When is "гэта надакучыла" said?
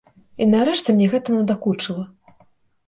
1.13-2.03